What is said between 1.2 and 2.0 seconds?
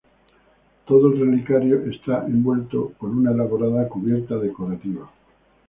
relicario